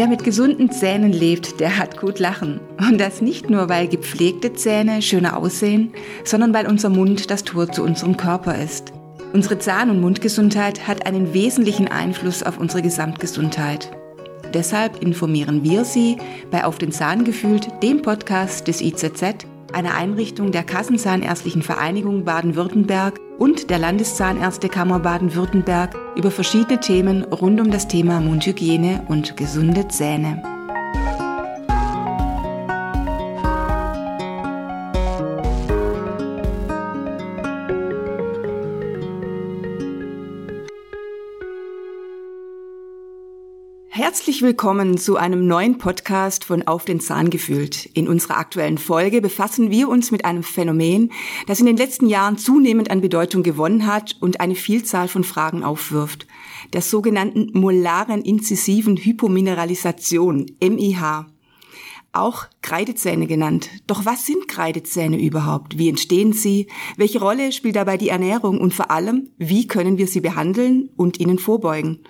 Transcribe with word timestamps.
Wer 0.00 0.08
mit 0.08 0.24
gesunden 0.24 0.72
Zähnen 0.72 1.12
lebt, 1.12 1.60
der 1.60 1.76
hat 1.76 2.00
gut 2.00 2.20
Lachen. 2.20 2.58
Und 2.78 2.98
das 2.98 3.20
nicht 3.20 3.50
nur, 3.50 3.68
weil 3.68 3.86
gepflegte 3.86 4.54
Zähne 4.54 5.02
schöner 5.02 5.36
aussehen, 5.36 5.92
sondern 6.24 6.54
weil 6.54 6.66
unser 6.66 6.88
Mund 6.88 7.30
das 7.30 7.44
Tor 7.44 7.70
zu 7.70 7.82
unserem 7.82 8.16
Körper 8.16 8.56
ist. 8.56 8.94
Unsere 9.34 9.58
Zahn- 9.58 9.90
und 9.90 10.00
Mundgesundheit 10.00 10.88
hat 10.88 11.04
einen 11.04 11.34
wesentlichen 11.34 11.86
Einfluss 11.86 12.42
auf 12.42 12.56
unsere 12.56 12.80
Gesamtgesundheit. 12.80 13.90
Deshalb 14.54 15.02
informieren 15.02 15.64
wir 15.64 15.84
Sie 15.84 16.16
bei 16.50 16.64
Auf 16.64 16.78
den 16.78 16.92
Zahn 16.92 17.24
gefühlt, 17.24 17.68
dem 17.82 18.00
Podcast 18.00 18.68
des 18.68 18.80
IZZ, 18.80 19.22
einer 19.74 19.96
Einrichtung 19.96 20.50
der 20.50 20.62
Kassenzahnärztlichen 20.62 21.60
Vereinigung 21.60 22.24
Baden-Württemberg 22.24 23.20
und 23.40 23.70
der 23.70 23.78
Landeszahnärztekammer 23.78 25.00
Baden-Württemberg 25.00 25.96
über 26.14 26.30
verschiedene 26.30 26.78
Themen 26.78 27.24
rund 27.24 27.58
um 27.58 27.70
das 27.70 27.88
Thema 27.88 28.20
Mundhygiene 28.20 29.04
und 29.08 29.38
gesunde 29.38 29.88
Zähne. 29.88 30.49
Herzlich 44.02 44.40
willkommen 44.40 44.96
zu 44.96 45.18
einem 45.18 45.46
neuen 45.46 45.76
Podcast 45.76 46.46
von 46.46 46.66
Auf 46.66 46.86
den 46.86 47.00
Zahn 47.00 47.28
gefühlt. 47.28 47.84
In 47.92 48.08
unserer 48.08 48.38
aktuellen 48.38 48.78
Folge 48.78 49.20
befassen 49.20 49.70
wir 49.70 49.90
uns 49.90 50.10
mit 50.10 50.24
einem 50.24 50.42
Phänomen, 50.42 51.12
das 51.46 51.60
in 51.60 51.66
den 51.66 51.76
letzten 51.76 52.06
Jahren 52.06 52.38
zunehmend 52.38 52.90
an 52.90 53.02
Bedeutung 53.02 53.42
gewonnen 53.42 53.86
hat 53.86 54.16
und 54.18 54.40
eine 54.40 54.54
Vielzahl 54.54 55.06
von 55.06 55.22
Fragen 55.22 55.64
aufwirft. 55.64 56.26
Der 56.72 56.80
sogenannten 56.80 57.50
molaren 57.52 58.22
inzisiven 58.22 58.96
Hypomineralisation, 58.96 60.46
MIH. 60.62 61.26
Auch 62.14 62.46
Kreidezähne 62.62 63.26
genannt. 63.26 63.68
Doch 63.86 64.06
was 64.06 64.24
sind 64.24 64.48
Kreidezähne 64.48 65.20
überhaupt? 65.20 65.76
Wie 65.76 65.90
entstehen 65.90 66.32
sie? 66.32 66.68
Welche 66.96 67.20
Rolle 67.20 67.52
spielt 67.52 67.76
dabei 67.76 67.98
die 67.98 68.08
Ernährung? 68.08 68.62
Und 68.62 68.72
vor 68.72 68.90
allem, 68.90 69.28
wie 69.36 69.66
können 69.66 69.98
wir 69.98 70.06
sie 70.06 70.22
behandeln 70.22 70.88
und 70.96 71.20
ihnen 71.20 71.38
vorbeugen? 71.38 72.00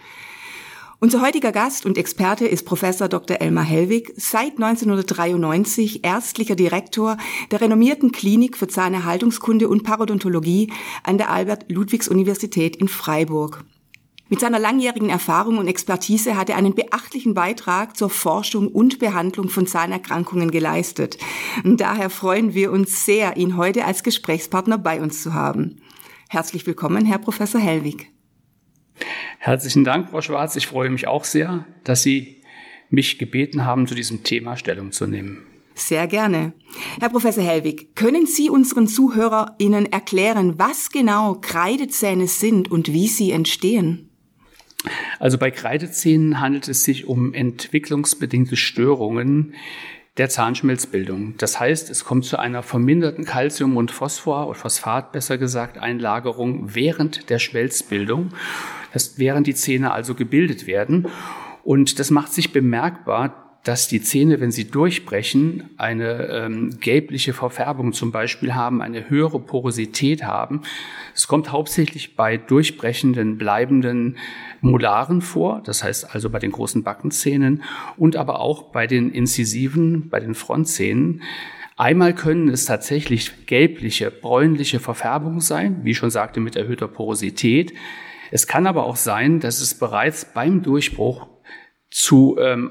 Unser 1.02 1.22
heutiger 1.22 1.50
Gast 1.50 1.86
und 1.86 1.96
Experte 1.96 2.46
ist 2.46 2.66
Professor 2.66 3.08
Dr. 3.08 3.40
Elmar 3.40 3.64
Hellwig, 3.64 4.12
seit 4.18 4.58
1993 4.58 6.04
ärztlicher 6.04 6.56
Direktor 6.56 7.16
der 7.50 7.62
renommierten 7.62 8.12
Klinik 8.12 8.58
für 8.58 8.68
Zahnerhaltungskunde 8.68 9.66
und 9.66 9.82
Parodontologie 9.82 10.70
an 11.02 11.16
der 11.16 11.30
Albert-Ludwigs-Universität 11.30 12.76
in 12.76 12.86
Freiburg. 12.86 13.64
Mit 14.28 14.40
seiner 14.40 14.58
langjährigen 14.58 15.08
Erfahrung 15.08 15.56
und 15.56 15.68
Expertise 15.68 16.36
hat 16.36 16.50
er 16.50 16.56
einen 16.56 16.74
beachtlichen 16.74 17.32
Beitrag 17.32 17.96
zur 17.96 18.10
Forschung 18.10 18.68
und 18.68 18.98
Behandlung 18.98 19.48
von 19.48 19.66
Zahnerkrankungen 19.66 20.50
geleistet. 20.50 21.16
Und 21.64 21.80
daher 21.80 22.10
freuen 22.10 22.52
wir 22.52 22.70
uns 22.72 23.06
sehr, 23.06 23.38
ihn 23.38 23.56
heute 23.56 23.86
als 23.86 24.02
Gesprächspartner 24.02 24.76
bei 24.76 25.00
uns 25.00 25.22
zu 25.22 25.32
haben. 25.32 25.80
Herzlich 26.28 26.66
willkommen, 26.66 27.06
Herr 27.06 27.18
Professor 27.18 27.60
Hellwig. 27.60 28.12
Herzlichen 29.38 29.84
Dank, 29.84 30.10
Frau 30.10 30.20
Schwarz. 30.20 30.56
Ich 30.56 30.66
freue 30.66 30.90
mich 30.90 31.06
auch 31.06 31.24
sehr, 31.24 31.64
dass 31.84 32.02
Sie 32.02 32.42
mich 32.90 33.18
gebeten 33.18 33.64
haben, 33.64 33.86
zu 33.86 33.94
diesem 33.94 34.22
Thema 34.22 34.56
Stellung 34.56 34.92
zu 34.92 35.06
nehmen. 35.06 35.46
Sehr 35.74 36.06
gerne. 36.06 36.52
Herr 37.00 37.08
Professor 37.08 37.42
Hellwig, 37.42 37.94
können 37.96 38.26
Sie 38.26 38.50
unseren 38.50 38.86
ZuhörerInnen 38.86 39.90
erklären, 39.90 40.58
was 40.58 40.90
genau 40.90 41.36
Kreidezähne 41.40 42.26
sind 42.26 42.70
und 42.70 42.92
wie 42.92 43.08
sie 43.08 43.30
entstehen? 43.30 44.10
Also 45.18 45.38
bei 45.38 45.50
Kreidezähnen 45.50 46.40
handelt 46.40 46.68
es 46.68 46.84
sich 46.84 47.06
um 47.06 47.34
entwicklungsbedingte 47.34 48.56
Störungen, 48.56 49.54
der 50.20 50.28
Zahnschmelzbildung. 50.28 51.38
Das 51.38 51.58
heißt, 51.58 51.88
es 51.88 52.04
kommt 52.04 52.26
zu 52.26 52.38
einer 52.38 52.62
verminderten 52.62 53.24
Calcium- 53.24 53.78
und 53.78 53.90
Phosphor- 53.90 54.48
oder 54.48 54.54
Phosphat, 54.54 55.12
besser 55.12 55.38
gesagt, 55.38 55.78
Einlagerung 55.78 56.74
während 56.74 57.30
der 57.30 57.38
Schmelzbildung. 57.38 58.28
Das 58.92 59.18
während 59.18 59.46
die 59.46 59.54
Zähne 59.54 59.92
also 59.92 60.14
gebildet 60.14 60.66
werden. 60.66 61.08
Und 61.64 61.98
das 61.98 62.10
macht 62.10 62.34
sich 62.34 62.52
bemerkbar, 62.52 63.49
dass 63.64 63.88
die 63.88 64.00
Zähne, 64.00 64.40
wenn 64.40 64.50
sie 64.50 64.70
durchbrechen, 64.70 65.70
eine 65.76 66.28
ähm, 66.28 66.80
gelbliche 66.80 67.34
Verfärbung 67.34 67.92
zum 67.92 68.10
Beispiel 68.10 68.54
haben, 68.54 68.80
eine 68.80 69.10
höhere 69.10 69.38
Porosität 69.38 70.22
haben. 70.24 70.62
Es 71.14 71.28
kommt 71.28 71.52
hauptsächlich 71.52 72.16
bei 72.16 72.38
durchbrechenden, 72.38 73.36
bleibenden 73.36 74.16
Molaren 74.62 75.20
vor, 75.20 75.60
das 75.64 75.84
heißt 75.84 76.14
also 76.14 76.30
bei 76.30 76.38
den 76.38 76.52
großen 76.52 76.82
Backenzähnen 76.82 77.62
und 77.98 78.16
aber 78.16 78.40
auch 78.40 78.72
bei 78.72 78.86
den 78.86 79.10
Inzisiven, 79.10 80.08
bei 80.08 80.20
den 80.20 80.34
Frontzähnen. 80.34 81.22
Einmal 81.76 82.14
können 82.14 82.48
es 82.48 82.64
tatsächlich 82.64 83.46
gelbliche, 83.46 84.10
bräunliche 84.10 84.80
Verfärbungen 84.80 85.40
sein, 85.40 85.80
wie 85.82 85.92
ich 85.92 85.98
schon 85.98 86.10
sagte, 86.10 86.40
mit 86.40 86.56
erhöhter 86.56 86.88
Porosität. 86.88 87.74
Es 88.30 88.46
kann 88.46 88.66
aber 88.66 88.84
auch 88.84 88.96
sein, 88.96 89.40
dass 89.40 89.60
es 89.60 89.78
bereits 89.78 90.26
beim 90.32 90.62
Durchbruch 90.62 91.26
zu 91.90 92.36
ähm, 92.38 92.70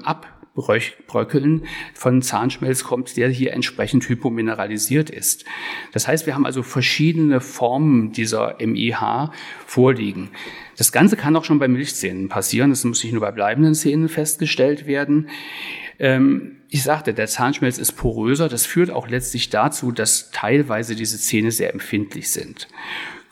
Abbröckeln 0.60 1.64
von 1.94 2.22
Zahnschmelz 2.22 2.84
kommt, 2.84 3.16
der 3.16 3.28
hier 3.28 3.52
entsprechend 3.52 4.08
hypomineralisiert 4.08 5.10
ist. 5.10 5.44
Das 5.92 6.06
heißt, 6.06 6.26
wir 6.26 6.34
haben 6.34 6.46
also 6.46 6.62
verschiedene 6.62 7.40
Formen 7.40 8.12
dieser 8.12 8.56
MIH 8.60 9.32
vorliegen. 9.66 10.30
Das 10.76 10.92
Ganze 10.92 11.16
kann 11.16 11.36
auch 11.36 11.44
schon 11.44 11.58
bei 11.58 11.68
Milchzähnen 11.68 12.28
passieren. 12.28 12.70
Das 12.70 12.84
muss 12.84 13.02
nicht 13.02 13.12
nur 13.12 13.22
bei 13.22 13.32
bleibenden 13.32 13.74
Zähnen 13.74 14.08
festgestellt 14.08 14.86
werden. 14.86 15.28
Ähm, 15.98 16.56
ich 16.68 16.82
sagte, 16.82 17.12
der 17.12 17.26
Zahnschmelz 17.26 17.78
ist 17.78 17.92
poröser. 17.92 18.48
Das 18.48 18.64
führt 18.64 18.90
auch 18.90 19.08
letztlich 19.08 19.50
dazu, 19.50 19.92
dass 19.92 20.30
teilweise 20.30 20.94
diese 20.94 21.18
Zähne 21.18 21.50
sehr 21.50 21.72
empfindlich 21.72 22.30
sind. 22.30 22.68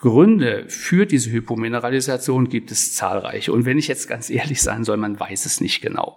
Gründe 0.01 0.65
für 0.69 1.07
diese 1.07 1.33
Hypomineralisation 1.33 2.49
gibt 2.49 2.71
es 2.71 2.95
zahlreiche. 2.95 3.53
Und 3.53 3.65
wenn 3.65 3.79
ich 3.79 3.89
jetzt 3.89 4.09
ganz 4.09 4.31
ehrlich 4.31 4.63
sein 4.63 4.85
soll, 4.85 4.97
man 4.97 5.19
weiß 5.19 5.45
es 5.45 5.61
nicht 5.61 5.81
genau. 5.81 6.17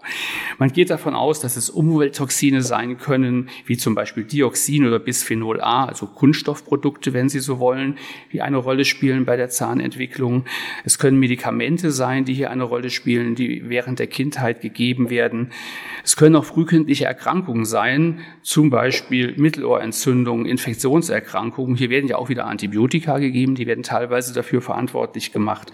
Man 0.59 0.71
geht 0.71 0.91
davon 0.91 1.15
aus, 1.15 1.39
dass 1.39 1.57
es 1.57 1.71
Umwelttoxine 1.71 2.61
sein 2.61 2.99
können, 2.99 3.49
wie 3.65 3.77
zum 3.77 3.95
Beispiel 3.95 4.23
Dioxin 4.23 4.85
oder 4.85 4.99
Bisphenol 4.99 5.61
A, 5.61 5.85
also 5.85 6.05
Kunststoffprodukte, 6.05 7.13
wenn 7.13 7.27
Sie 7.27 7.39
so 7.39 7.57
wollen, 7.57 7.97
die 8.31 8.43
eine 8.43 8.57
Rolle 8.57 8.85
spielen 8.85 9.25
bei 9.25 9.35
der 9.35 9.49
Zahnentwicklung. 9.49 10.45
Es 10.85 10.99
können 10.99 11.17
Medikamente 11.17 11.89
sein, 11.89 12.23
die 12.23 12.35
hier 12.35 12.51
eine 12.51 12.65
Rolle 12.65 12.91
spielen, 12.91 13.33
die 13.33 13.67
während 13.67 13.97
der 13.97 14.07
Kindheit 14.07 14.61
gegeben 14.61 15.09
werden. 15.09 15.49
Es 16.03 16.15
können 16.15 16.35
auch 16.35 16.45
frühkindliche 16.45 17.05
Erkrankungen 17.05 17.65
sein, 17.65 18.19
zum 18.43 18.69
Beispiel 18.69 19.33
Mittelohrentzündungen, 19.37 20.45
Infektionserkrankungen. 20.45 21.75
Hier 21.75 21.89
werden 21.89 22.07
ja 22.07 22.17
auch 22.17 22.29
wieder 22.29 22.45
Antibiotika 22.45 23.17
gegeben, 23.17 23.55
die 23.55 23.70
werden 23.71 23.83
teilweise 23.83 24.33
dafür 24.33 24.61
verantwortlich 24.61 25.31
gemacht. 25.31 25.71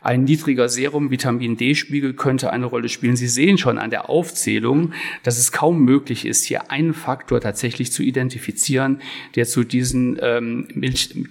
Ein 0.00 0.22
niedriger 0.22 0.68
Serum-Vitamin-D-Spiegel 0.68 2.14
könnte 2.14 2.52
eine 2.52 2.66
Rolle 2.66 2.88
spielen. 2.88 3.16
Sie 3.16 3.26
sehen 3.26 3.58
schon 3.58 3.78
an 3.78 3.90
der 3.90 4.08
Aufzählung, 4.08 4.92
dass 5.24 5.36
es 5.36 5.50
kaum 5.50 5.82
möglich 5.84 6.24
ist, 6.24 6.44
hier 6.44 6.70
einen 6.70 6.94
Faktor 6.94 7.40
tatsächlich 7.40 7.90
zu 7.90 8.04
identifizieren, 8.04 9.00
der 9.34 9.46
zu 9.46 9.64
diesen, 9.64 10.16
ähm, 10.22 10.68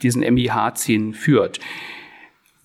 diesen 0.04 0.22
MIH-Zähnen 0.22 1.14
führt. 1.14 1.62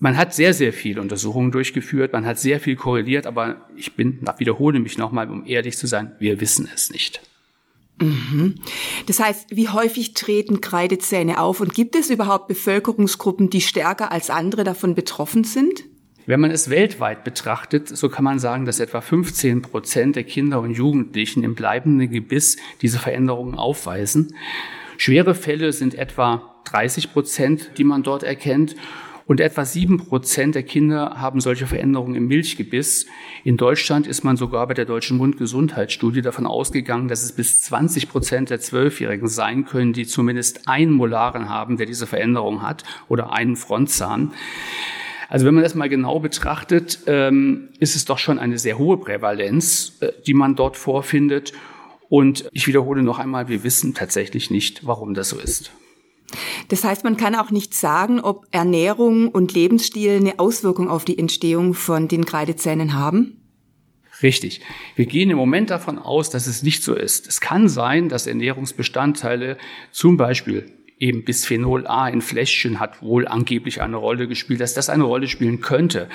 Man 0.00 0.16
hat 0.16 0.34
sehr, 0.34 0.52
sehr 0.52 0.72
viele 0.72 1.00
Untersuchungen 1.00 1.52
durchgeführt, 1.52 2.12
man 2.12 2.26
hat 2.26 2.40
sehr 2.40 2.58
viel 2.58 2.74
korreliert, 2.74 3.28
aber 3.28 3.68
ich 3.76 3.94
bin, 3.94 4.18
wiederhole 4.38 4.80
mich 4.80 4.98
nochmal, 4.98 5.30
um 5.30 5.46
ehrlich 5.46 5.78
zu 5.78 5.86
sein, 5.86 6.10
wir 6.18 6.40
wissen 6.40 6.68
es 6.74 6.90
nicht. 6.90 7.20
Mhm. 8.02 8.54
Das 9.06 9.20
heißt, 9.20 9.56
wie 9.56 9.68
häufig 9.68 10.14
treten 10.14 10.60
Kreidezähne 10.60 11.40
auf 11.40 11.60
und 11.60 11.74
gibt 11.74 11.96
es 11.96 12.10
überhaupt 12.10 12.48
Bevölkerungsgruppen, 12.48 13.50
die 13.50 13.60
stärker 13.60 14.12
als 14.12 14.30
andere 14.30 14.64
davon 14.64 14.94
betroffen 14.94 15.44
sind? 15.44 15.84
Wenn 16.26 16.40
man 16.40 16.52
es 16.52 16.70
weltweit 16.70 17.24
betrachtet, 17.24 17.88
so 17.88 18.08
kann 18.08 18.24
man 18.24 18.38
sagen, 18.38 18.64
dass 18.64 18.78
etwa 18.78 19.00
15 19.00 19.62
Prozent 19.62 20.14
der 20.14 20.24
Kinder 20.24 20.60
und 20.60 20.70
Jugendlichen 20.70 21.42
im 21.42 21.54
bleibenden 21.54 22.10
Gebiss 22.10 22.56
diese 22.80 22.98
Veränderungen 22.98 23.56
aufweisen. 23.56 24.36
Schwere 24.98 25.34
Fälle 25.34 25.72
sind 25.72 25.94
etwa 25.96 26.54
30 26.64 27.12
Prozent, 27.12 27.72
die 27.76 27.84
man 27.84 28.04
dort 28.04 28.22
erkennt. 28.22 28.76
Und 29.26 29.40
etwa 29.40 29.64
sieben 29.64 29.98
Prozent 29.98 30.54
der 30.54 30.62
Kinder 30.62 31.20
haben 31.20 31.40
solche 31.40 31.66
Veränderungen 31.66 32.14
im 32.14 32.26
Milchgebiss. 32.26 33.06
In 33.44 33.56
Deutschland 33.56 34.06
ist 34.06 34.24
man 34.24 34.36
sogar 34.36 34.66
bei 34.66 34.74
der 34.74 34.84
Deutschen 34.84 35.16
Mundgesundheitsstudie 35.16 36.22
davon 36.22 36.46
ausgegangen, 36.46 37.08
dass 37.08 37.22
es 37.22 37.32
bis 37.32 37.62
20 37.62 38.08
Prozent 38.08 38.50
der 38.50 38.60
Zwölfjährigen 38.60 39.28
sein 39.28 39.64
können, 39.64 39.92
die 39.92 40.06
zumindest 40.06 40.68
einen 40.68 40.92
Molaren 40.92 41.48
haben, 41.48 41.76
der 41.76 41.86
diese 41.86 42.06
Veränderung 42.06 42.62
hat, 42.62 42.84
oder 43.08 43.32
einen 43.32 43.56
Frontzahn. 43.56 44.32
Also 45.28 45.46
wenn 45.46 45.54
man 45.54 45.62
das 45.62 45.74
mal 45.74 45.88
genau 45.88 46.20
betrachtet, 46.20 46.98
ähm, 47.06 47.70
ist 47.78 47.96
es 47.96 48.04
doch 48.04 48.18
schon 48.18 48.38
eine 48.38 48.58
sehr 48.58 48.76
hohe 48.76 48.98
Prävalenz, 48.98 49.96
äh, 50.00 50.12
die 50.26 50.34
man 50.34 50.56
dort 50.56 50.76
vorfindet. 50.76 51.52
Und 52.10 52.44
ich 52.52 52.66
wiederhole 52.66 53.02
noch 53.02 53.18
einmal, 53.18 53.48
wir 53.48 53.64
wissen 53.64 53.94
tatsächlich 53.94 54.50
nicht, 54.50 54.86
warum 54.86 55.14
das 55.14 55.30
so 55.30 55.38
ist. 55.38 55.72
Das 56.68 56.84
heißt, 56.84 57.04
man 57.04 57.16
kann 57.16 57.34
auch 57.34 57.50
nicht 57.50 57.74
sagen, 57.74 58.20
ob 58.20 58.46
Ernährung 58.50 59.28
und 59.28 59.54
Lebensstil 59.54 60.16
eine 60.16 60.38
Auswirkung 60.38 60.88
auf 60.88 61.04
die 61.04 61.18
Entstehung 61.18 61.74
von 61.74 62.08
den 62.08 62.24
Kreidezähnen 62.24 62.94
haben? 62.94 63.38
Richtig. 64.22 64.60
Wir 64.94 65.06
gehen 65.06 65.30
im 65.30 65.36
Moment 65.36 65.70
davon 65.70 65.98
aus, 65.98 66.30
dass 66.30 66.46
es 66.46 66.62
nicht 66.62 66.82
so 66.82 66.94
ist. 66.94 67.26
Es 67.26 67.40
kann 67.40 67.68
sein, 67.68 68.08
dass 68.08 68.26
Ernährungsbestandteile 68.26 69.56
zum 69.90 70.16
Beispiel 70.16 70.70
eben 71.02 71.24
Bisphenol 71.24 71.86
A 71.88 72.08
in 72.08 72.20
Fläschchen 72.20 72.78
hat 72.78 73.02
wohl 73.02 73.26
angeblich 73.26 73.82
eine 73.82 73.96
Rolle 73.96 74.28
gespielt, 74.28 74.60
dass 74.60 74.72
das 74.72 74.88
eine 74.88 75.02
Rolle 75.02 75.26
spielen 75.26 75.60
könnte. 75.60 76.08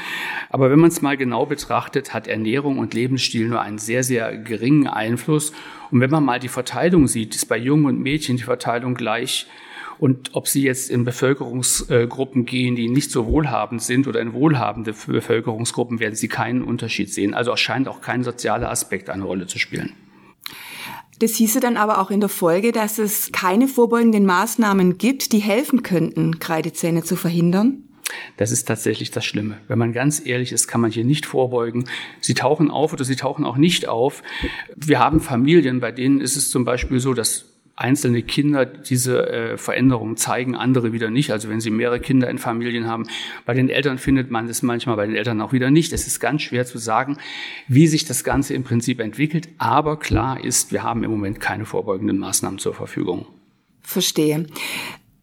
Aber 0.49 0.71
wenn 0.71 0.79
man 0.79 0.89
es 0.89 1.01
mal 1.01 1.17
genau 1.17 1.45
betrachtet, 1.45 2.13
hat 2.13 2.27
Ernährung 2.27 2.79
und 2.79 2.93
Lebensstil 2.93 3.49
nur 3.49 3.59
einen 3.59 3.79
sehr, 3.79 4.03
sehr 4.03 4.37
geringen 4.37 4.87
Einfluss. 4.87 5.51
Und 5.91 5.99
wenn 5.99 6.09
man 6.09 6.23
mal 6.23 6.39
die 6.39 6.47
Verteilung 6.47 7.07
sieht, 7.07 7.35
ist 7.35 7.47
bei 7.47 7.57
Jungen 7.57 7.85
und 7.85 7.99
Mädchen 7.99 8.37
die 8.37 8.43
Verteilung 8.43 8.95
gleich. 8.95 9.47
Und 9.99 10.31
ob 10.33 10.47
sie 10.47 10.63
jetzt 10.63 10.89
in 10.89 11.05
Bevölkerungsgruppen 11.05 12.45
gehen, 12.45 12.75
die 12.75 12.89
nicht 12.89 13.11
so 13.11 13.25
wohlhabend 13.25 13.81
sind 13.81 14.07
oder 14.07 14.21
in 14.21 14.33
wohlhabende 14.33 14.93
Bevölkerungsgruppen, 14.93 15.99
werden 15.99 16.15
sie 16.15 16.27
keinen 16.27 16.63
Unterschied 16.63 17.13
sehen. 17.13 17.33
Also 17.33 17.51
es 17.53 17.59
scheint 17.59 17.87
auch 17.87 18.01
kein 18.01 18.23
sozialer 18.23 18.69
Aspekt 18.69 19.09
eine 19.09 19.23
Rolle 19.23 19.47
zu 19.47 19.59
spielen. 19.59 19.93
Das 21.19 21.35
hieße 21.35 21.59
dann 21.59 21.77
aber 21.77 21.99
auch 21.99 22.11
in 22.11 22.19
der 22.19 22.29
Folge, 22.29 22.71
dass 22.71 22.99
es 22.99 23.31
keine 23.31 23.67
vorbeugenden 23.67 24.25
Maßnahmen 24.25 24.99
gibt, 24.99 25.31
die 25.31 25.39
helfen 25.39 25.81
könnten, 25.81 26.37
Kreidezähne 26.37 27.03
zu 27.03 27.15
verhindern? 27.15 27.83
Das 28.37 28.51
ist 28.51 28.65
tatsächlich 28.65 29.11
das 29.11 29.25
Schlimme. 29.25 29.57
Wenn 29.67 29.79
man 29.79 29.93
ganz 29.93 30.25
ehrlich 30.25 30.51
ist, 30.51 30.67
kann 30.67 30.79
man 30.79 30.91
hier 30.91 31.03
nicht 31.03 31.25
vorbeugen. 31.25 31.85
Sie 32.21 32.35
tauchen 32.35 32.69
auf 32.69 32.93
oder 32.93 33.03
sie 33.03 33.15
tauchen 33.15 33.45
auch 33.45 33.57
nicht 33.57 33.87
auf. 33.87 34.21
Wir 34.75 34.99
haben 34.99 35.19
Familien, 35.19 35.79
bei 35.79 35.91
denen 35.91 36.21
ist 36.21 36.35
es 36.35 36.51
zum 36.51 36.65
Beispiel 36.65 36.99
so, 36.99 37.13
dass 37.13 37.56
einzelne 37.77 38.23
Kinder 38.23 38.65
diese 38.65 39.29
äh, 39.29 39.57
Veränderungen 39.57 40.17
zeigen, 40.17 40.55
andere 40.55 40.91
wieder 40.91 41.09
nicht. 41.09 41.31
Also 41.31 41.47
wenn 41.47 41.61
sie 41.61 41.69
mehrere 41.69 41.99
Kinder 41.99 42.29
in 42.29 42.39
Familien 42.39 42.87
haben, 42.87 43.07
bei 43.45 43.53
den 43.53 43.69
Eltern 43.69 43.99
findet 43.99 44.31
man 44.31 44.49
es 44.49 44.63
manchmal, 44.63 44.97
bei 44.97 45.05
den 45.05 45.15
Eltern 45.15 45.39
auch 45.39 45.53
wieder 45.53 45.69
nicht. 45.69 45.93
Es 45.93 46.07
ist 46.07 46.19
ganz 46.19 46.41
schwer 46.41 46.65
zu 46.65 46.79
sagen, 46.79 47.17
wie 47.67 47.87
sich 47.87 48.05
das 48.05 48.23
Ganze 48.23 48.55
im 48.55 48.63
Prinzip 48.63 48.99
entwickelt. 48.99 49.47
Aber 49.59 49.97
klar 49.99 50.43
ist, 50.43 50.71
wir 50.71 50.83
haben 50.83 51.03
im 51.03 51.11
Moment 51.11 51.39
keine 51.39 51.65
vorbeugenden 51.65 52.17
Maßnahmen 52.17 52.57
zur 52.57 52.73
Verfügung. 52.73 53.27
Verstehe. 53.81 54.47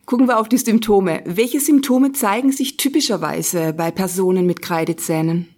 Gucken 0.07 0.29
wir 0.29 0.39
auf 0.39 0.49
die 0.49 0.59
Symptome. 0.59 1.23
Welche 1.27 1.61
Symptome 1.61 2.13
zeigen 2.13 2.53
sich 2.53 2.77
typischerweise 2.77 3.73
bei 3.73 3.91
Personen 3.91 4.47
mit 4.47 4.63
Kreidezähnen? 4.63 5.54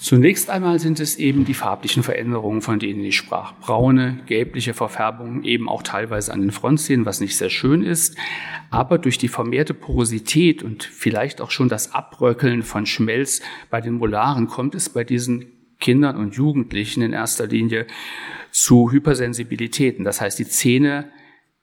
Zunächst 0.00 0.48
einmal 0.48 0.78
sind 0.78 0.98
es 0.98 1.16
eben 1.16 1.44
die 1.44 1.52
farblichen 1.52 2.02
Veränderungen, 2.02 2.62
von 2.62 2.78
denen 2.78 3.04
ich 3.04 3.18
sprach. 3.18 3.52
Braune, 3.60 4.20
gelbliche 4.24 4.72
Verfärbungen, 4.72 5.44
eben 5.44 5.68
auch 5.68 5.82
teilweise 5.82 6.32
an 6.32 6.40
den 6.40 6.52
Frontzähnen, 6.52 7.04
was 7.04 7.20
nicht 7.20 7.36
sehr 7.36 7.50
schön 7.50 7.82
ist. 7.82 8.16
Aber 8.70 8.96
durch 8.96 9.18
die 9.18 9.28
vermehrte 9.28 9.74
Porosität 9.74 10.62
und 10.62 10.84
vielleicht 10.84 11.42
auch 11.42 11.50
schon 11.50 11.68
das 11.68 11.92
Abbröckeln 11.92 12.62
von 12.62 12.86
Schmelz 12.86 13.42
bei 13.68 13.82
den 13.82 13.92
Molaren 13.92 14.46
kommt 14.46 14.74
es 14.74 14.88
bei 14.88 15.04
diesen 15.04 15.52
Kindern 15.80 16.16
und 16.16 16.34
Jugendlichen 16.34 17.02
in 17.02 17.12
erster 17.12 17.46
Linie 17.46 17.86
zu 18.50 18.90
Hypersensibilitäten. 18.90 20.06
Das 20.06 20.22
heißt, 20.22 20.38
die 20.38 20.48
Zähne 20.48 21.10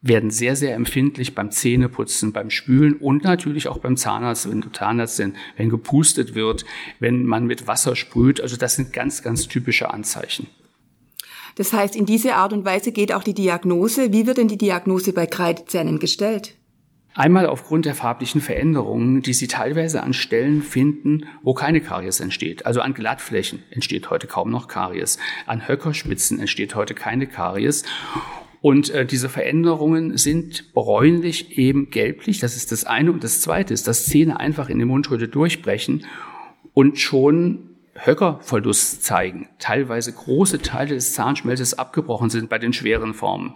werden 0.02 0.30
sehr, 0.30 0.56
sehr 0.56 0.76
empfindlich 0.76 1.34
beim 1.34 1.52
Zähneputzen, 1.52 2.32
beim 2.32 2.50
Spülen 2.50 2.94
und 2.94 3.24
natürlich 3.24 3.68
auch 3.68 3.80
beim 3.80 3.98
Zahnarzt, 3.98 4.50
wenn 4.50 4.62
du 4.62 4.70
Zahnarzt 4.70 5.16
sind, 5.16 5.36
wenn 5.56 5.70
gepustet 5.70 6.36
wird, 6.36 6.66
wenn 7.00 7.26
man 7.26 7.46
mit 7.46 7.68
Wasser 7.68 7.96
sprüht. 7.96 8.40
Also 8.40 8.58
das 8.58 8.76
sind 8.76 8.94
ganz, 8.94 9.24
ganz 9.24 9.48
typische 9.48 9.92
Anzeichen. 9.92 10.48
Das 11.56 11.74
heißt, 11.74 11.96
in 11.96 12.06
diese 12.06 12.36
Art 12.36 12.54
und 12.54 12.66
Weise 12.66 12.92
geht 12.92 13.12
auch 13.12 13.24
die 13.24 13.34
Diagnose. 13.34 14.14
Wie 14.14 14.28
wird 14.28 14.38
denn 14.38 14.48
die 14.48 14.60
Diagnose 14.60 15.12
bei 15.12 15.26
Kreidezähnen 15.26 15.98
gestellt? 15.98 16.54
Einmal 17.16 17.48
aufgrund 17.48 17.88
der 17.88 17.96
farblichen 17.96 18.42
Veränderungen, 18.42 19.24
die 19.24 19.34
Sie 19.34 19.48
teilweise 19.48 20.04
an 20.04 20.14
Stellen 20.14 20.62
finden, 20.62 21.26
wo 21.42 21.56
keine 21.56 21.82
Karies 21.82 22.20
entsteht. 22.20 22.68
Also 22.68 22.82
an 22.82 22.94
Glattflächen 22.94 23.64
entsteht 23.72 24.12
heute 24.12 24.28
kaum 24.28 24.52
noch 24.52 24.68
Karies. 24.68 25.18
An 25.48 25.68
Höckerspitzen 25.68 26.40
entsteht 26.40 26.76
heute 26.76 26.94
keine 26.94 27.26
Karies. 27.26 27.84
Und 28.62 28.90
äh, 28.90 29.06
diese 29.06 29.30
Veränderungen 29.30 30.18
sind 30.18 30.74
bräunlich, 30.74 31.58
eben 31.58 31.90
gelblich. 31.90 32.40
Das 32.40 32.56
ist 32.56 32.72
das 32.72 32.86
eine. 32.86 33.12
Und 33.12 33.24
das 33.24 33.42
zweite 33.42 33.74
ist, 33.74 33.88
dass 33.88 34.06
Zähne 34.06 34.40
einfach 34.40 34.70
in 34.70 34.80
die 34.80 34.86
Mundhöhle 34.86 35.28
durchbrechen 35.28 36.06
und 36.74 37.00
schon 37.00 37.78
Höckerverlust 37.96 39.04
zeigen. 39.04 39.50
Teilweise 39.60 40.14
große 40.14 40.62
Teile 40.62 40.96
des 40.96 41.14
Zahnschmelzes 41.14 41.78
abgebrochen 41.78 42.30
sind 42.30 42.50
bei 42.50 42.60
den 42.60 42.74
schweren 42.74 43.14
Formen. 43.14 43.56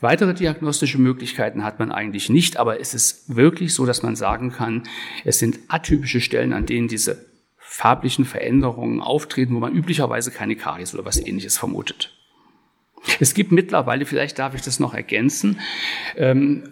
Weitere 0.00 0.34
diagnostische 0.34 0.98
Möglichkeiten 0.98 1.62
hat 1.62 1.78
man 1.78 1.92
eigentlich 1.92 2.30
nicht, 2.30 2.56
aber 2.56 2.80
es 2.80 2.94
ist 2.94 3.36
wirklich 3.36 3.74
so, 3.74 3.84
dass 3.84 4.02
man 4.02 4.16
sagen 4.16 4.50
kann, 4.50 4.84
es 5.24 5.38
sind 5.38 5.58
atypische 5.68 6.20
Stellen, 6.20 6.52
an 6.52 6.66
denen 6.66 6.88
diese 6.88 7.26
farblichen 7.58 8.24
Veränderungen 8.24 9.00
auftreten, 9.00 9.54
wo 9.54 9.60
man 9.60 9.74
üblicherweise 9.74 10.30
keine 10.30 10.56
Karies 10.56 10.94
oder 10.94 11.04
was 11.04 11.24
ähnliches 11.24 11.58
vermutet. 11.58 12.19
Es 13.18 13.34
gibt 13.34 13.52
mittlerweile, 13.52 14.06
vielleicht 14.06 14.38
darf 14.38 14.54
ich 14.54 14.62
das 14.62 14.80
noch 14.80 14.94
ergänzen, 14.94 15.60
ähm, 16.16 16.64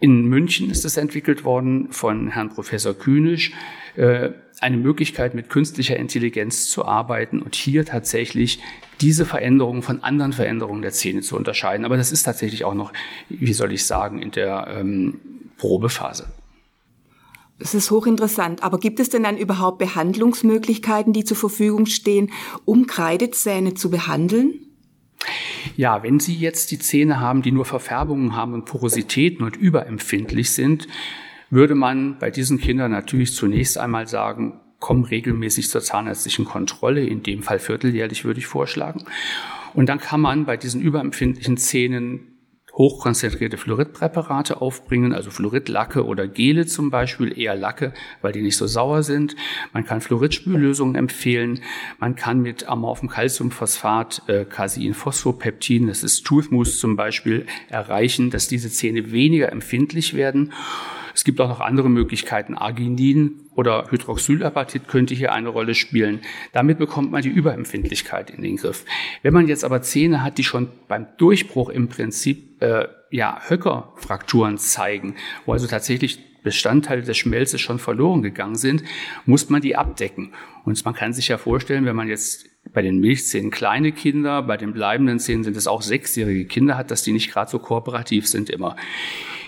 in 0.00 0.26
München 0.26 0.70
ist 0.70 0.84
es 0.84 0.96
entwickelt 0.96 1.44
worden 1.44 1.88
von 1.90 2.28
Herrn 2.28 2.50
Professor 2.50 2.94
Kühnisch, 2.94 3.52
äh, 3.96 4.30
eine 4.60 4.76
Möglichkeit 4.76 5.34
mit 5.34 5.50
künstlicher 5.50 5.96
Intelligenz 5.96 6.68
zu 6.68 6.84
arbeiten 6.84 7.40
und 7.42 7.54
hier 7.54 7.84
tatsächlich 7.84 8.60
diese 9.00 9.26
Veränderungen 9.26 9.82
von 9.82 10.02
anderen 10.02 10.32
Veränderungen 10.32 10.82
der 10.82 10.92
Zähne 10.92 11.20
zu 11.22 11.36
unterscheiden. 11.36 11.84
Aber 11.84 11.96
das 11.96 12.12
ist 12.12 12.24
tatsächlich 12.24 12.64
auch 12.64 12.74
noch, 12.74 12.92
wie 13.28 13.52
soll 13.52 13.72
ich 13.72 13.86
sagen, 13.86 14.22
in 14.22 14.30
der 14.30 14.68
ähm, 14.78 15.20
Probephase. 15.58 16.26
Es 17.60 17.74
ist 17.74 17.90
hochinteressant. 17.90 18.62
Aber 18.62 18.78
gibt 18.78 19.00
es 19.00 19.08
denn 19.08 19.24
dann 19.24 19.36
überhaupt 19.36 19.78
Behandlungsmöglichkeiten, 19.78 21.12
die 21.12 21.24
zur 21.24 21.36
Verfügung 21.36 21.86
stehen, 21.86 22.30
um 22.64 22.86
Kreidezähne 22.86 23.74
zu 23.74 23.90
behandeln? 23.90 24.67
Ja, 25.76 26.02
wenn 26.02 26.20
Sie 26.20 26.34
jetzt 26.34 26.70
die 26.70 26.78
Zähne 26.78 27.20
haben, 27.20 27.42
die 27.42 27.52
nur 27.52 27.64
Verfärbungen 27.64 28.34
haben 28.34 28.54
und 28.54 28.64
Porositäten 28.64 29.44
und 29.44 29.56
überempfindlich 29.56 30.52
sind, 30.52 30.88
würde 31.50 31.74
man 31.74 32.18
bei 32.18 32.30
diesen 32.30 32.58
Kindern 32.58 32.90
natürlich 32.90 33.34
zunächst 33.34 33.78
einmal 33.78 34.06
sagen, 34.06 34.60
komm 34.80 35.04
regelmäßig 35.04 35.70
zur 35.70 35.80
zahnärztlichen 35.80 36.44
Kontrolle, 36.44 37.04
in 37.04 37.22
dem 37.22 37.42
Fall 37.42 37.58
vierteljährlich 37.58 38.24
würde 38.24 38.40
ich 38.40 38.46
vorschlagen. 38.46 39.04
Und 39.74 39.88
dann 39.88 39.98
kann 39.98 40.20
man 40.20 40.44
bei 40.44 40.56
diesen 40.56 40.80
überempfindlichen 40.80 41.56
Zähnen 41.56 42.37
hochkonzentrierte 42.78 43.58
Fluoridpräparate 43.58 44.62
aufbringen, 44.62 45.12
also 45.12 45.30
Fluoridlacke 45.30 46.06
oder 46.06 46.28
Gele 46.28 46.64
zum 46.64 46.90
Beispiel, 46.90 47.36
eher 47.36 47.56
Lacke, 47.56 47.92
weil 48.22 48.32
die 48.32 48.40
nicht 48.40 48.56
so 48.56 48.66
sauer 48.68 49.02
sind. 49.02 49.34
Man 49.72 49.84
kann 49.84 50.00
Fluoridspüllösungen 50.00 50.94
empfehlen. 50.94 51.60
Man 51.98 52.14
kann 52.14 52.40
mit 52.40 52.68
amorphem 52.68 53.08
Calciumphosphat, 53.08 54.22
äh, 54.28 54.44
Casein-Phosphopeptin, 54.44 55.88
das 55.88 56.04
ist 56.04 56.24
Toothmousse 56.24 56.78
zum 56.78 56.94
Beispiel, 56.94 57.46
erreichen, 57.68 58.30
dass 58.30 58.46
diese 58.46 58.70
Zähne 58.70 59.10
weniger 59.10 59.50
empfindlich 59.50 60.14
werden. 60.14 60.52
Es 61.18 61.24
gibt 61.24 61.40
auch 61.40 61.48
noch 61.48 61.58
andere 61.58 61.90
Möglichkeiten. 61.90 62.54
Arginin 62.54 63.40
oder 63.56 63.90
Hydroxylapatit 63.90 64.86
könnte 64.86 65.16
hier 65.16 65.32
eine 65.32 65.48
Rolle 65.48 65.74
spielen. 65.74 66.20
Damit 66.52 66.78
bekommt 66.78 67.10
man 67.10 67.22
die 67.22 67.28
Überempfindlichkeit 67.28 68.30
in 68.30 68.40
den 68.40 68.56
Griff. 68.56 68.84
Wenn 69.22 69.34
man 69.34 69.48
jetzt 69.48 69.64
aber 69.64 69.82
Zähne 69.82 70.22
hat, 70.22 70.38
die 70.38 70.44
schon 70.44 70.68
beim 70.86 71.08
Durchbruch 71.16 71.70
im 71.70 71.88
Prinzip 71.88 72.62
äh, 72.62 72.86
ja, 73.10 73.40
Höckerfrakturen 73.48 74.58
zeigen, 74.58 75.16
wo 75.44 75.54
also 75.54 75.66
tatsächlich 75.66 76.20
Bestandteile 76.44 77.02
des 77.02 77.16
Schmelzes 77.16 77.60
schon 77.60 77.80
verloren 77.80 78.22
gegangen 78.22 78.54
sind, 78.54 78.84
muss 79.26 79.50
man 79.50 79.60
die 79.60 79.74
abdecken. 79.74 80.34
Und 80.64 80.84
man 80.84 80.94
kann 80.94 81.12
sich 81.12 81.26
ja 81.26 81.36
vorstellen, 81.36 81.84
wenn 81.84 81.96
man 81.96 82.06
jetzt 82.06 82.48
bei 82.72 82.80
den 82.80 83.00
Milchzähnen 83.00 83.50
kleine 83.50 83.90
Kinder, 83.90 84.42
bei 84.42 84.56
den 84.56 84.72
bleibenden 84.72 85.18
Zähnen 85.18 85.42
sind 85.42 85.56
es 85.56 85.66
auch 85.66 85.82
sechsjährige 85.82 86.44
Kinder 86.44 86.76
hat, 86.76 86.92
dass 86.92 87.02
die 87.02 87.12
nicht 87.12 87.32
gerade 87.32 87.50
so 87.50 87.58
kooperativ 87.58 88.28
sind 88.28 88.50
immer. 88.50 88.76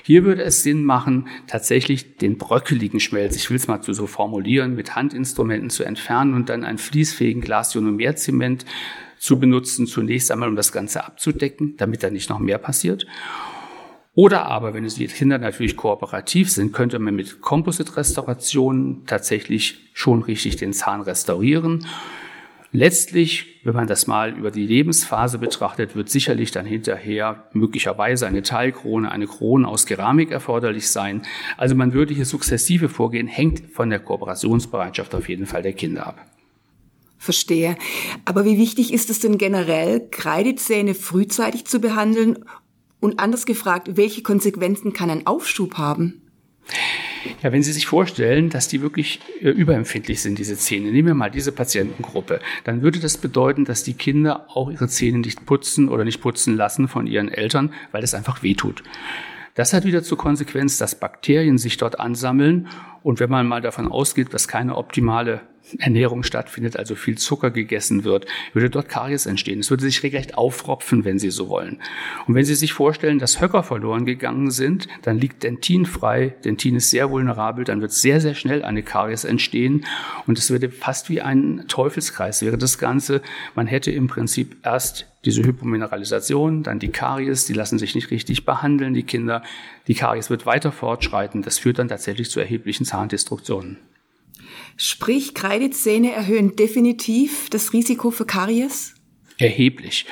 Hier 0.02 0.25
würde 0.25 0.42
es 0.42 0.62
Sinn 0.62 0.85
machen, 0.85 1.28
tatsächlich 1.47 2.16
den 2.16 2.38
bröckeligen 2.38 3.00
Schmelz, 3.00 3.37
ich 3.37 3.50
will 3.50 3.57
es 3.57 3.69
mal 3.69 3.80
so 3.83 4.07
formulieren, 4.07 4.75
mit 4.75 4.97
Handinstrumenten 4.97 5.71
zu 5.71 5.85
entfernen 5.85 6.35
und 6.35 6.49
dann 6.49 6.64
einen 6.64 6.78
fließfähigen 6.78 7.42
Glasionomerzement 7.42 8.64
zu 9.19 9.38
benutzen, 9.38 9.87
zunächst 9.87 10.30
einmal, 10.30 10.49
um 10.49 10.57
das 10.57 10.73
Ganze 10.73 11.04
abzudecken, 11.04 11.76
damit 11.76 12.02
da 12.02 12.11
nicht 12.11 12.30
noch 12.30 12.38
mehr 12.38 12.59
passiert. 12.59 13.07
Oder 14.14 14.47
aber, 14.47 14.75
wenn 14.75 14.87
die 14.87 15.07
Kinder 15.07 15.38
natürlich 15.38 15.76
kooperativ 15.76 16.50
sind, 16.50 16.73
könnte 16.73 16.99
man 16.99 17.14
mit 17.14 17.40
Composite-Restaurationen 17.40 19.07
tatsächlich 19.07 19.90
schon 19.92 20.23
richtig 20.23 20.57
den 20.57 20.73
Zahn 20.73 21.00
restaurieren. 21.02 21.87
Letztlich, 22.73 23.61
wenn 23.65 23.75
man 23.75 23.89
das 23.89 24.07
mal 24.07 24.37
über 24.37 24.53
die 24.53 24.65
Lebensphase 24.65 25.39
betrachtet, 25.39 25.97
wird 25.97 26.09
sicherlich 26.09 26.53
dann 26.53 26.67
hinterher 26.67 27.49
möglicherweise 27.53 28.29
eine 28.29 28.43
Teilkrone, 28.43 29.11
eine 29.11 29.27
Krone 29.27 29.67
aus 29.67 29.87
Keramik 29.87 30.31
erforderlich 30.31 30.89
sein. 30.89 31.23
Also 31.57 31.75
man 31.75 31.93
würde 31.93 32.15
hier 32.15 32.27
sukzessive 32.27 32.89
vorgehen, 32.89 33.27
hängt 33.27 33.73
von 33.73 33.91
der 33.91 33.99
Kooperationsbereitschaft 33.99 35.15
auf 35.17 35.29
jeden 35.29 35.47
Fall 35.47 35.62
der 35.62 35.73
Kinder 35.73 36.07
ab. 36.07 36.25
Verstehe. 37.19 37.77
Aber 38.25 38.45
wie 38.45 38.57
wichtig 38.57 38.93
ist 38.93 39.11
es 39.11 39.19
denn 39.19 39.37
generell, 39.37 40.09
Kreidezähne 40.09 40.95
frühzeitig 40.95 41.67
zu 41.67 41.81
behandeln? 41.81 42.45
Und 43.00 43.19
anders 43.19 43.47
gefragt, 43.47 43.97
welche 43.97 44.23
Konsequenzen 44.23 44.93
kann 44.93 45.11
ein 45.11 45.27
Aufschub 45.27 45.75
haben? 45.75 46.20
Ja, 47.43 47.53
wenn 47.53 47.62
Sie 47.62 47.73
sich 47.73 47.87
vorstellen, 47.87 48.50
dass 48.50 48.69
die 48.69 48.83
wirklich 48.83 49.21
äh, 49.41 49.49
überempfindlich 49.49 50.23
sind, 50.23 50.39
diese 50.39 50.57
Zähne, 50.57 50.91
nehmen 50.91 51.09
wir 51.09 51.15
mal 51.15 51.31
diese 51.31 51.53
Patientengruppe, 51.53 52.41
dann 52.65 52.83
würde 52.83 53.00
das 53.00 53.19
bedeuten, 53.19 53.65
dass 53.65 53.85
die 53.85 53.95
Kinder 53.95 54.47
auch 54.49 54.71
ihre 54.71 54.89
Zähne 54.89 55.19
nicht 55.19 55.47
putzen 55.47 55.89
oder 55.89 56.05
nicht 56.05 56.21
putzen 56.21 56.57
lassen 56.57 56.89
von 56.89 57.07
ihren 57.07 57.29
Eltern, 57.29 57.73
weil 57.93 58.03
es 58.03 58.15
einfach 58.15 58.43
wehtut. 58.43 58.83
Das 59.55 59.73
hat 59.73 59.85
wieder 59.85 60.03
zur 60.03 60.17
Konsequenz, 60.17 60.79
dass 60.79 60.95
Bakterien 60.95 61.59
sich 61.59 61.77
dort 61.77 62.00
ansammeln. 62.00 62.69
Und 63.03 63.21
wenn 63.21 63.31
man 63.31 63.47
mal 63.47 63.61
davon 63.61 63.91
ausgeht, 63.91 64.33
dass 64.33 64.49
keine 64.49 64.77
optimale 64.77 65.41
Ernährung 65.79 66.23
stattfindet, 66.23 66.76
also 66.76 66.95
viel 66.95 67.19
Zucker 67.19 67.50
gegessen 67.50 68.05
wird, 68.05 68.26
würde 68.52 68.71
dort 68.71 68.88
Karies 68.88 69.26
entstehen. 69.26 69.61
Es 69.61 69.71
würde 69.71 69.85
sich 69.85 70.02
regelrecht 70.02 70.37
aufropfen, 70.37 71.05
wenn 71.05 71.19
Sie 71.19 71.31
so 71.31 71.49
wollen. 71.49 71.81
Und 72.26 72.35
wenn 72.35 72.45
Sie 72.45 72.55
sich 72.55 72.73
vorstellen, 72.73 73.19
dass 73.19 73.40
Höcker 73.40 73.62
verloren 73.62 74.05
gegangen 74.05 74.50
sind, 74.50 74.88
dann 75.02 75.19
liegt 75.19 75.43
Dentin 75.43 75.87
frei. 75.87 76.35
Dentin 76.45 76.76
ist 76.76 76.90
sehr 76.90 77.11
vulnerabel, 77.11 77.64
dann 77.64 77.81
wird 77.81 77.93
sehr, 77.93 78.21
sehr 78.21 78.35
schnell 78.35 78.64
eine 78.64 78.83
Karies 78.83 79.25
entstehen. 79.25 79.85
Und 80.26 80.38
es 80.38 80.50
würde 80.50 80.71
fast 80.71 81.09
wie 81.09 81.21
ein 81.21 81.64
Teufelskreis 81.69 82.43
wäre 82.43 82.59
das 82.59 82.79
Ganze. 82.79 83.23
Man 83.55 83.67
hätte 83.67 83.90
im 83.90 84.07
Prinzip 84.07 84.57
erst 84.64 85.07
diese 85.25 85.43
Hypomineralisation, 85.45 86.62
dann 86.62 86.79
die 86.79 86.88
Karies, 86.88 87.45
die 87.45 87.52
lassen 87.52 87.79
sich 87.79 87.95
nicht 87.95 88.11
richtig 88.11 88.47
behandeln, 88.47 88.95
die 88.95 89.02
Kinder. 89.02 89.43
Die 89.87 89.95
Karies 89.95 90.31
wird 90.31 90.47
weiter 90.47 90.73
fortschreiten. 90.73 91.43
Das 91.43 91.59
führt 91.59 91.79
dann 91.79 91.88
tatsächlich 91.88 92.31
zu 92.31 92.40
erheblichen 92.40 92.87
Zahndestruktionen. 92.87 93.76
Sprich, 94.83 95.35
Kreidezähne 95.35 96.11
erhöhen 96.13 96.57
definitiv 96.57 97.51
das 97.51 97.75
Risiko 97.75 98.11
für 98.11 98.25
Karies? 98.25 98.95
erheblich. 99.41 100.07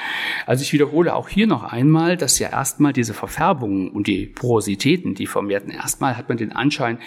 Also 0.47 0.63
ich 0.63 0.73
wiederhole 0.73 1.15
auch 1.15 1.29
hier 1.29 1.47
noch 1.47 1.63
einmal, 1.63 2.17
dass 2.17 2.39
ja 2.39 2.49
erstmal 2.49 2.93
diese 2.93 3.15
Verfärbungen 3.15 3.91
und 3.91 4.07
die 4.07 4.27
Porositäten, 4.27 5.15
die 5.15 5.27
vermehrten, 5.27 5.71
erstmal 5.71 6.17
hat 6.17 6.29
man 6.29 6.39
den 6.39 6.53
Anschein, 6.53 6.99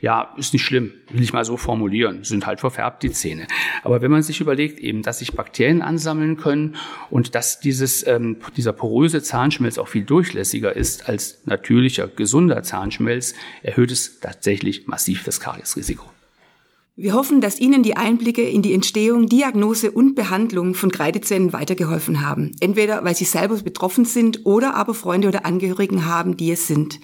ja, 0.00 0.34
ist 0.36 0.52
nicht 0.52 0.64
schlimm, 0.64 0.92
will 1.10 1.22
ich 1.22 1.32
mal 1.32 1.44
so 1.44 1.56
formulieren, 1.56 2.22
sind 2.24 2.46
halt 2.46 2.60
verfärbt 2.60 3.02
die 3.02 3.10
Zähne. 3.10 3.46
Aber 3.82 4.02
wenn 4.02 4.10
man 4.10 4.22
sich 4.22 4.40
überlegt 4.40 4.78
eben, 4.78 5.02
dass 5.02 5.20
sich 5.20 5.32
Bakterien 5.32 5.82
ansammeln 5.82 6.36
können 6.36 6.76
und 7.08 7.34
dass 7.34 7.60
dieses, 7.60 8.06
ähm, 8.06 8.36
dieser 8.56 8.72
poröse 8.72 9.22
Zahnschmelz 9.22 9.78
auch 9.78 9.88
viel 9.88 10.04
durchlässiger 10.04 10.74
ist 10.74 11.08
als 11.08 11.42
natürlicher, 11.46 12.08
gesunder 12.08 12.62
Zahnschmelz, 12.62 13.34
erhöht 13.62 13.90
es 13.90 14.20
tatsächlich 14.20 14.86
massiv 14.86 15.24
das 15.24 15.40
Kariesrisiko. 15.40 16.04
Wir 17.02 17.14
hoffen, 17.14 17.40
dass 17.40 17.58
Ihnen 17.58 17.82
die 17.82 17.96
Einblicke 17.96 18.42
in 18.42 18.60
die 18.60 18.74
Entstehung, 18.74 19.24
Diagnose 19.24 19.90
und 19.90 20.14
Behandlung 20.14 20.74
von 20.74 20.92
Kreidezähnen 20.92 21.54
weitergeholfen 21.54 22.20
haben. 22.20 22.52
Entweder 22.60 23.02
weil 23.04 23.14
Sie 23.14 23.24
selber 23.24 23.56
betroffen 23.56 24.04
sind 24.04 24.44
oder 24.44 24.74
aber 24.74 24.92
Freunde 24.92 25.28
oder 25.28 25.46
Angehörigen 25.46 26.04
haben, 26.04 26.36
die 26.36 26.52
es 26.52 26.66
sind. 26.66 27.00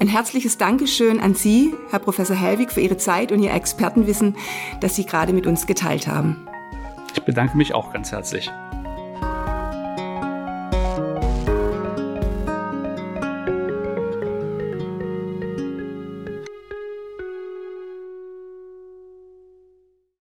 Ein 0.00 0.08
herzliches 0.08 0.58
Dankeschön 0.58 1.20
an 1.20 1.36
Sie, 1.36 1.72
Herr 1.90 2.00
Professor 2.00 2.34
Helwig, 2.34 2.72
für 2.72 2.80
Ihre 2.80 2.96
Zeit 2.96 3.30
und 3.30 3.40
Ihr 3.40 3.52
Expertenwissen, 3.52 4.34
das 4.80 4.96
Sie 4.96 5.06
gerade 5.06 5.32
mit 5.32 5.46
uns 5.46 5.68
geteilt 5.68 6.08
haben. 6.08 6.48
Ich 7.14 7.22
bedanke 7.22 7.56
mich 7.56 7.72
auch 7.72 7.92
ganz 7.92 8.10
herzlich. 8.10 8.50